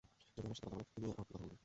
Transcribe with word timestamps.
যদি 0.33 0.37
উনার 0.41 0.55
সাথে 0.57 0.67
কথা 0.67 0.73
বলেন, 0.75 0.87
তিনিও 0.93 1.11
একই 1.11 1.17
কথা 1.19 1.33
বলবেন। 1.41 1.57